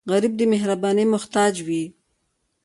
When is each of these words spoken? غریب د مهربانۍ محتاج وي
غریب 0.11 0.33
د 0.37 0.41
مهربانۍ 0.53 1.05
محتاج 1.13 1.53
وي 1.67 1.83